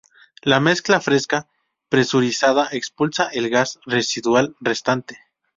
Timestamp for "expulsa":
2.71-3.27